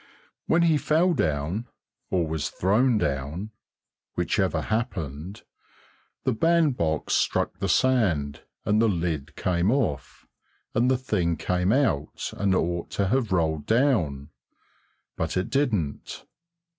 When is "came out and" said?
11.37-12.55